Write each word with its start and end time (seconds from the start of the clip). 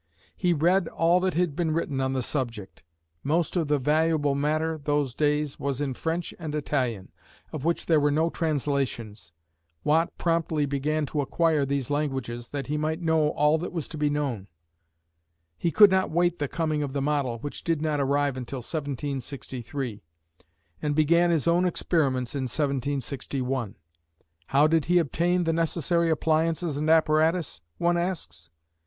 He 0.35 0.51
read 0.51 0.87
all 0.87 1.19
that 1.19 1.35
had 1.35 1.55
been 1.55 1.69
written 1.73 2.01
on 2.01 2.13
the 2.13 2.23
subject. 2.23 2.81
Most 3.23 3.55
of 3.55 3.67
the 3.67 3.77
valuable 3.77 4.33
matter 4.33 4.81
those 4.83 5.13
days 5.13 5.59
was 5.59 5.79
in 5.79 5.93
French 5.93 6.33
and 6.39 6.55
Italian, 6.55 7.11
of 7.51 7.65
which 7.65 7.85
there 7.85 7.99
were 7.99 8.09
no 8.09 8.31
translations. 8.31 9.31
Watt 9.83 10.17
promptly 10.17 10.65
began 10.65 11.05
to 11.05 11.21
acquire 11.21 11.67
these 11.67 11.91
languages, 11.91 12.49
that 12.49 12.65
he 12.65 12.77
might 12.77 12.99
know 12.99 13.29
all 13.33 13.59
that 13.59 13.71
was 13.71 13.87
to 13.89 13.97
be 13.99 14.09
known. 14.09 14.47
He 15.55 15.69
could 15.69 15.91
not 15.91 16.05
await 16.05 16.39
the 16.39 16.47
coming 16.47 16.81
of 16.81 16.93
the 16.93 17.01
model, 17.03 17.37
which 17.37 17.63
did 17.63 17.79
not 17.79 17.99
arrive 18.01 18.35
until 18.37 18.57
1763, 18.61 20.01
and 20.81 20.95
began 20.95 21.29
his 21.29 21.47
own 21.47 21.63
experiments 21.63 22.33
in 22.33 22.45
1761. 22.45 23.77
How 24.47 24.65
did 24.65 24.85
he 24.85 24.97
obtain 24.97 25.43
the 25.43 25.53
necessary 25.53 26.09
appliances 26.09 26.75
and 26.75 26.89
apparatus, 26.89 27.61
one 27.77 27.97
asks. 27.97 28.49